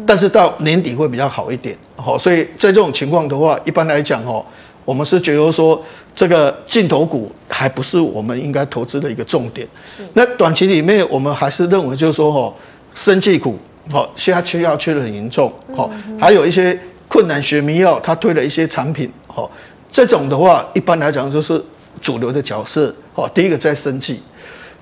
[0.07, 2.19] 但是到年底会比较好一点好。
[2.19, 4.45] 所以在这种情况的话，一般来讲哦。
[4.89, 5.79] 我们是觉得说，
[6.15, 9.69] 这个镜头股还不是我们应该投资的一个重点。
[10.15, 12.55] 那短期里面，我们还是认为就是说，哦，
[12.95, 13.59] 生技股，
[13.93, 19.47] 哦，现在缺药缺的很严重，哦，还有一些困难学迷药，它推了一些产品，哦，
[19.91, 21.63] 这种的话，一般来讲就是
[22.01, 24.19] 主流的角色，哦，第一个在生技。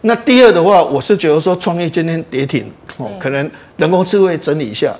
[0.02, 4.94] 那第二的话，我是觉得说，创业今天跌停哦，可能人工智慧整理一下，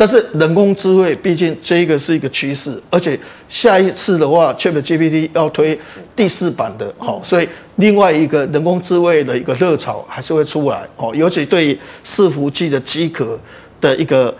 [0.00, 5.78] 但是人工智慧毕竟这一个是一个趋势，而且下一次的话，ChatGPT 要推
[6.16, 13.38] 第四版的，好，所以另外一个人工智慧的一个热潮还是会出来哦，尤其对伺服器的机壳
[13.78, 14.34] 的一个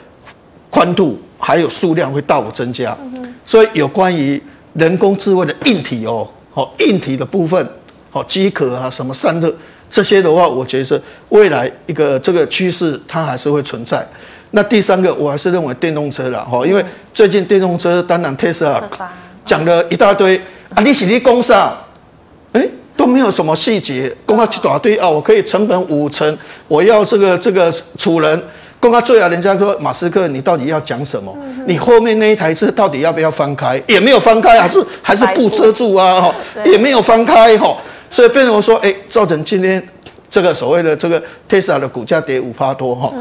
[0.70, 2.96] 宽度还有数量会大幅增加，
[3.44, 4.42] 所以有关于
[4.72, 7.68] 人工智慧的硬体哦，好，硬体的部分，
[8.08, 9.54] 好，机壳啊什么散热。
[9.90, 14.08] 这些的话，我觉得未来一个这个趋势，它还是会存在。
[14.52, 18.82] 那第三个，我还是认为电动车了哈，因为最近电动车当然特斯拉
[19.44, 20.40] 讲了一大堆
[20.74, 21.72] 啊，你是你公啥？
[22.52, 26.36] 哎，都没有什么细节，公告一大堆啊，我可以成本五成，
[26.66, 28.42] 我要这个这个储能。
[28.80, 31.36] 公告最后，人家说马斯克，你到底要讲什么？
[31.66, 33.80] 你后面那一台车到底要不要翻开？
[33.86, 36.18] 也没有翻开，还是还是布遮住啊？
[36.18, 36.34] 哈，
[36.64, 37.76] 也没有翻开哈，
[38.10, 39.86] 所以变成我说，哎，造成今天
[40.30, 43.12] 这个所谓的这个特斯拉的股价跌五趴多哈。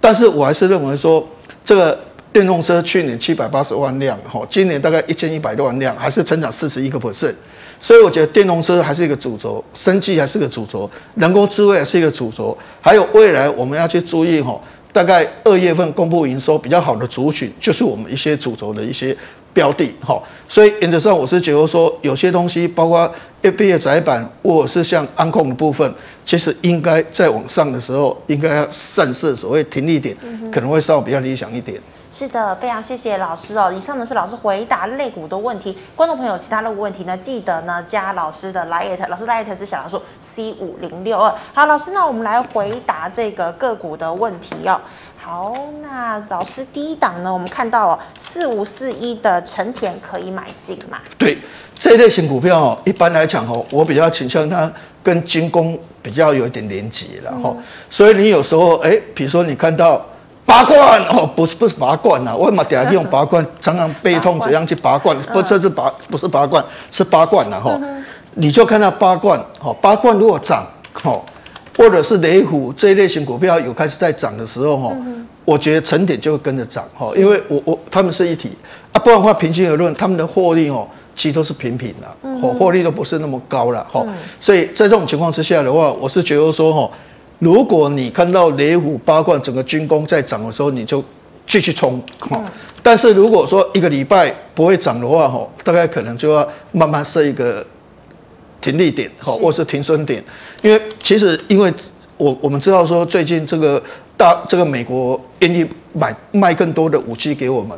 [0.00, 1.26] 但是我还是认为说，
[1.64, 1.98] 这个
[2.32, 7.34] 电动车去年七百八十万辆哈，今年大概一千一百多万辆，还是增长四十一个 percent。
[7.80, 14.60] 所以我觉得电动车还是一个主轴，生技还是个主轴，人工智慧还是一个主轴，还有未来我们要去注意哈。
[14.92, 19.16] 大概二月份公布营收比较好的族群，就是我们一些主轴的一些
[19.52, 20.20] 标的哈。
[20.48, 30.16] 所以原则上我是觉得说，有些东西包括 A B 的窄板，或者是像安控的部分，其实应该在往上的时候，应该要散射所谓停利点，
[30.52, 31.80] 可能会稍微比较理想一点。
[32.12, 33.72] 是的，非常谢谢老师哦。
[33.72, 41.32] 以上呢是老师回答类股的问题，观众朋友其他的问题呢，记得呢加老师的 LINE，老师 LINE 是小老鼠 C 五零六二。
[41.54, 44.80] 好，老师，那我们来回答这个个股的问题哦。
[45.22, 50.98] 好，那老师第一档呢，我们看到哦，四五四一的成田可以买进嘛？
[51.18, 51.38] 对，
[51.78, 54.70] 这一类型股票哦，一般来讲哦，我比较倾向它
[55.02, 57.54] 跟军工比较有一点连结了哈。
[57.90, 60.00] 所以你有时候哎，比如说你看到。
[60.46, 65.16] 拔罐哦，不是不是拔罐呐，我嘛底下用拔罐，常常背痛怎样去拔罐？
[65.32, 67.78] 不，这是拔不是拔罐，是拔罐呐哈。
[68.34, 71.24] 你就看到拔罐，哦，拔罐如果涨，好，
[71.76, 74.96] 或者是雷虎这一类型股票有开始在涨的时候哈，
[75.44, 78.50] 我觉得成点就会跟着涨哈，因为我我他们是一体。
[78.92, 84.04] 啊，不然的话平心而论，他们的获利哦，其实都是平平的，哦，获利都不是那么高了哈，
[84.40, 86.90] 所以在这种情况之下的话，我是觉得说哈。
[87.38, 91.02] 如果你看到雷虎八冠整个军工在涨的时候，你就
[91.46, 92.38] 继续冲哈。
[92.82, 97.64] 但是如果说一个礼拜不会涨的话，哈，大概可能就要慢慢设一个
[98.60, 100.22] 停利点，哈，或是停损点，
[100.62, 101.72] 因为其实因为。
[102.20, 103.82] 我我们知道说最近这个
[104.14, 107.74] 大这个美国愿意买卖更多的武器给我们，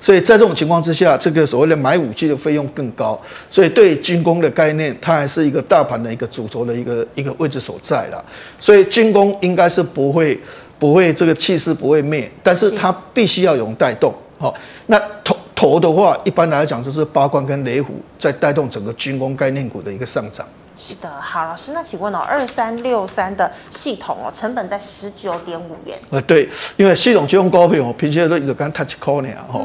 [0.00, 8.24] 所以在这种情况之下，这个所谓的买武器的费用更高，所以对军工的概念，它还是一个大盘的一个主轴的一个一个位置所在了。
[8.58, 10.40] 所以军工应该是不会
[10.78, 14.10] 不会这个气势不会灭，但是它必须要有带动。
[14.38, 14.54] 好，
[14.86, 20.46] 那头头的话，一般来讲就是八冠跟雷虎在带动整个军工概念股的一个上涨。
[20.76, 25.96] 是的，好老师，那请问哦，二三六三的系统哦，成本在十九点五元。
[26.10, 29.60] 呃，对，因为系统金融高配哦，平时都有刚 touch call 呢哈，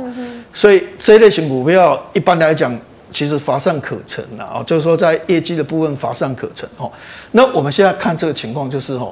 [0.54, 2.80] 所以这一类型股票一般来讲，
[3.12, 6.91] 其实乏善可陈了啊，就是说在业绩的部分乏善可陈哦。
[7.32, 9.12] 那我们现在看这个情况就是哦，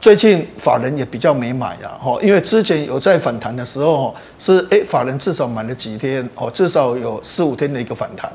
[0.00, 8.30] 最近法人也比较没买啊哈，因为之前有在反弹的时候是哎，法人至少买了几天哦，至少有四五天的一个反弹。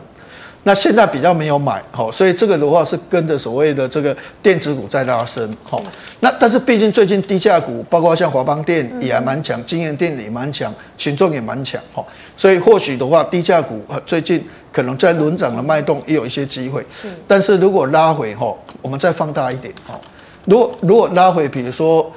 [0.64, 5.82] 那现在比较没有买，好，所以这个的话是跟着所谓的这个电子股在拉升，好。
[6.20, 12.08] 那但是毕竟最近低价股，包括像华邦电也还蛮强，京元电也蛮强，群众也蛮强，好。
[12.38, 16.86] 所以或许的话，低价股最近可能在轮涨的脉动也有一些机会。
[16.90, 17.08] 是。
[17.28, 20.00] 但是如果拉回哈，我们再放大一点，哈。
[20.46, 22.12] 如果如果拉回，比如说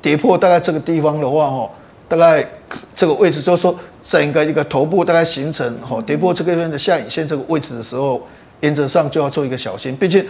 [0.00, 1.70] 跌破大概这个地方的话，哦。
[2.08, 2.46] 大概
[2.94, 8.20] 这个位置就是说，整个一个头部大概形成哈跌破这个边的下影线这个位置的时候，
[8.60, 9.96] 原则上就要做一个小心。
[9.96, 10.22] 毕竟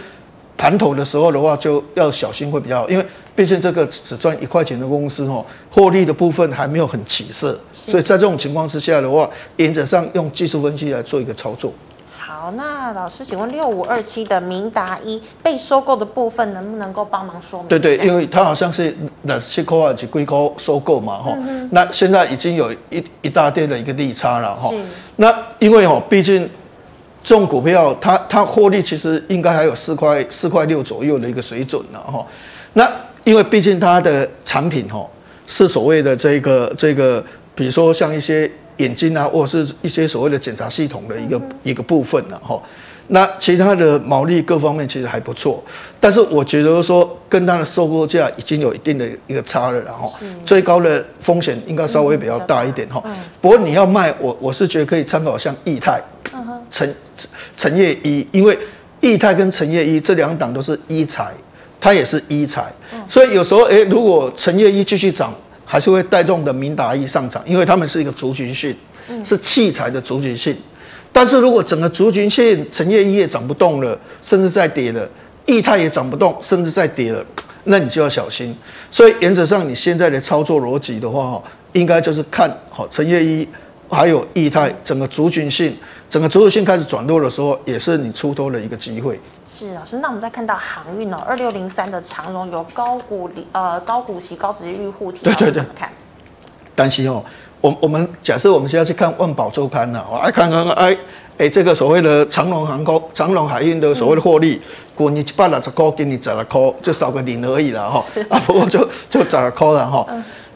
[0.55, 11.73] 盘头的时候的话，就要小心会比较好，因为毕竟这个只赚一块钱的公司哈，获利的部分还没有很起色，所以在这种情况之下的话，原则上用技术分析来做一个操作。
[12.43, 17.69] 好，那老师，请问六五二七的明达一被收购的部分，能不能够帮忙说明？
[17.69, 24.69] 对对，因为它好像是那七块二几龟壳收购嘛，哈、嗯，那现在已经有一一大堆的一个利差了，哈。
[25.15, 26.41] 那因为哦，毕竟
[27.23, 32.27] 这种股票，它它获利其实应该还有四块四块六左右的一个水准了，哈。
[32.73, 32.91] 那
[33.23, 35.07] 因为毕竟它的产品哈
[35.47, 37.23] 是所谓的这个这个，
[37.55, 38.51] 比如说像一些。
[38.77, 42.61] 眼睛啊，或者是一些所谓的检查系统的一个、嗯、一个部分呢，哈。
[43.07, 45.61] 那其他的毛利各方面其实还不错，
[45.99, 50.09] 但是我觉得说跟它的收购价已经有一定的一个差了，然后
[50.45, 53.03] 最高的风险应该稍微比较大一点哈。
[53.41, 56.01] 不过你要卖，我我是觉得可以参考像易泰、
[56.69, 56.95] 陈
[57.57, 58.57] 陈业一，因为
[59.01, 61.33] 易泰跟陈业一这两档都是医材，
[61.81, 62.71] 它也是医材，
[63.05, 65.33] 所以有时候哎，如果陈业一继续涨。
[65.65, 68.75] 还是会带动的明达一上涨，因为他们是一个族群性，
[69.23, 70.55] 是器材的族群性。
[71.11, 75.07] 但是如果整个族群性成业一业涨不动了，甚至在跌了，
[75.45, 77.23] 益泰也涨不动，甚至在跌了，
[77.65, 78.55] 那你就要小心。
[78.89, 81.41] 所以原则上，你现在的操作逻辑的话，
[81.73, 83.47] 应该就是看好成业一，
[83.87, 85.75] 还有液态，整个族群性，
[86.13, 89.19] 整个族群性开始转弱的时候，也是你出脱的一个机会。
[89.51, 95.89] 是老师，那我们再看到航运哦，二六零三的长荣有高股呃高股息高殖利率护体，对对对，怎么看？
[96.75, 97.23] 担心哦，
[97.61, 100.95] 我我们假设我们现在去看《万宝周刊》呢，我来看看哎
[101.39, 104.61] 哎，这个所谓的长荣航空、长荣海运的所谓的获利，
[104.93, 107.99] 过年一百六十块，给你十来块，就少个零而已了哈。
[108.29, 110.05] 啊，不过就就十来块了哈。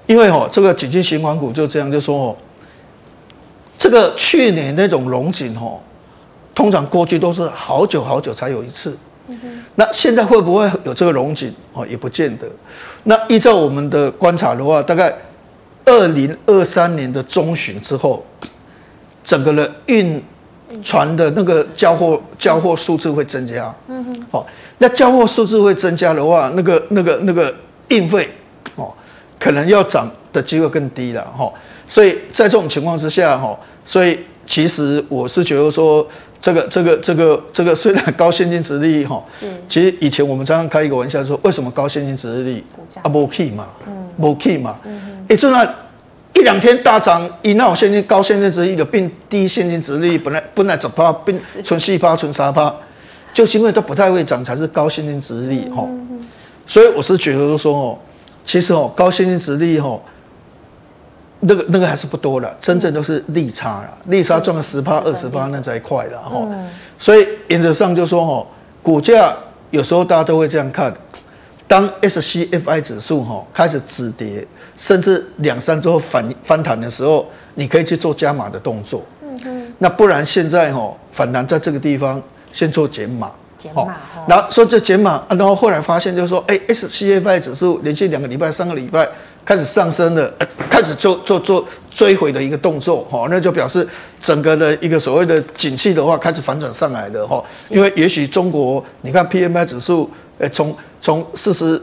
[0.05, 2.37] 因为哦，这个景气循环股就这样，就说哦，
[3.87, 5.79] 这个去年那种龙景哦，
[6.53, 8.93] 通常过去都是好久好久才有一次。
[9.75, 11.87] 那现在会不会有这个龙景哦？
[11.87, 12.45] 也不见得。
[13.03, 15.15] 那依照我们的观察的话，大概
[15.85, 18.25] 二零二三年的中旬之后，
[19.23, 20.21] 整个的运
[20.83, 23.73] 船的那个交货交货数字会增加。
[23.87, 24.25] 嗯哼。
[24.29, 24.45] 好，
[24.79, 27.55] 那交货数字会增加的话，那个那个那个
[27.87, 28.29] 运费
[28.75, 28.91] 哦。
[29.39, 31.49] 可能要涨的机会更低了哈，
[31.87, 33.55] 所以在这种情况之下哈，
[33.87, 36.05] 所以其实我是觉得说，
[36.41, 42.63] 这个这个这个这个虽然高现金值利率哈，是，其实以前我们常常开一个玩笑说，为什么高现金值利率
[43.01, 45.63] 啊不 key 嘛，嗯，不 key 嘛，嗯，也就那
[46.33, 52.75] 一两天大涨，一那种现金高现金值利率的变低现金值利率，本来本来十趴变存四趴存三趴，
[53.33, 55.87] 就是因为它不太会涨才是高现金值利率哈，
[56.67, 57.97] 所以我是觉得说哦。
[58.45, 59.99] 其实哦，高现金值利率哦，
[61.47, 66.47] 那个那个还是不多的，真正都是利差了，利差赚个十趴二十趴那才快了哈。
[66.97, 68.45] 所以原则上就说哈，
[68.81, 69.33] 股价
[69.71, 70.93] 有时候大家都会这样看，
[71.67, 74.45] 当 SCFI 指数哈开始止跌，
[74.77, 77.25] 甚至两三周反翻弹的时候，
[77.55, 79.03] 你可以去做加码的动作。
[79.23, 79.73] 嗯哼。
[79.79, 82.21] 那不然现在哈反弹在这个地方
[82.51, 83.31] 先做减码。
[83.73, 83.89] 好，
[84.27, 89.09] 然后说这减码，然后后来发现就是说，哎，SCFI 指数连续两个礼拜、三个礼拜
[89.47, 90.29] 开始上升了，
[90.69, 93.87] 开始做做做追回的一个动作，哈，那就表示
[94.19, 101.81] 整个的一个所谓的景气的话开始反转上来的哈，因为也许中国，你看 PMI 指数，呃，从从四十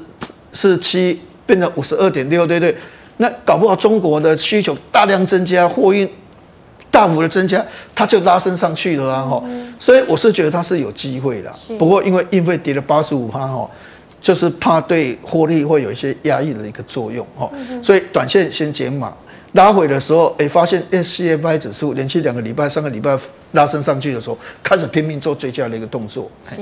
[0.52, 2.76] 四七变成五十二点六，对不对？
[3.16, 6.06] 那搞不好中国的需求大量增加，货运。
[6.90, 7.60] 大幅的增加，
[7.92, 9.20] 它就拉升上去了啊！
[9.22, 11.50] 哈、嗯，所以我是觉得它是有机会的。
[11.76, 13.68] 不过因为运费跌了八十五趴哈，
[14.24, 17.50] 就是怕对获利会有一些压抑的一个作用哈，
[17.82, 19.12] 所以短线先减码。
[19.52, 23.16] 拉回的时候，哎、欸，发现 SCFI 指数连续两个礼拜、三个礼拜
[23.52, 26.28] 拉升上去的时候，开始拼命做追加的一个动作。
[26.42, 26.56] 是，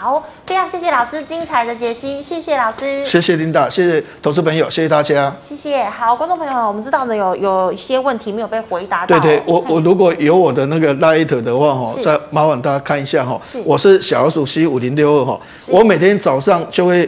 [0.00, 5.84] 好，非常谢谢老师精彩的解析，谢谢老师，谢谢琳达，谢谢投资朋友，谢谢大家，谢谢。
[5.84, 9.20] 好，观众朋友，我们知道呢，有有一些问题没有被回答到。
[9.20, 15.38] 对对，我我如果有我的那个 Light 的话哈，再麻烦大家看一下哈，我是小老鼠 C 五零六二哈，
[15.68, 17.06] 我每天早上就会。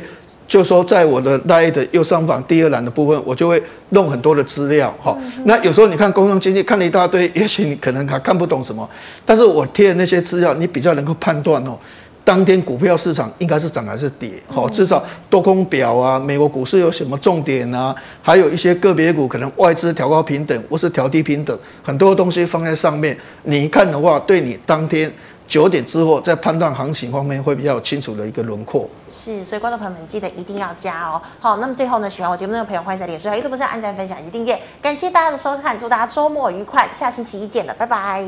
[0.49, 5.17] 就说在我的 light 右上方第二栏的部分，我就会弄很多的资料哈。
[5.45, 8.87] 那有时候你看工商经济看了一大堆，也许你可能还看不懂什么，
[9.25, 11.79] 但是我贴的那些资料，你比较能够判断哦，
[12.25, 14.43] 当天股票市场应该是涨还是跌。
[14.47, 25.13] 好，至少多空表啊，美国股市有什么重点啊，还有一些个别股可能外资调高平等或是调低平等，很多东西放在上面，你一看的话，对你当天。
[25.49, 28.89] 九点之后，在判断行情方面会比较清楚的一个轮廓。
[29.11, 31.21] 是，所以观众朋友们记得一定要加哦。
[31.41, 34.59] 好，那么最后呢，喜欢我节目的朋友，欢迎在脸书、YouTube 上按赞、分享以及订阅。
[34.81, 38.25] 感谢大家的收看，祝大家周末愉快，下星期一见了，拜拜。